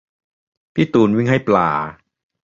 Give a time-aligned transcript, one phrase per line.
[0.73, 1.69] พี่ตูนวิ่งให้ปลา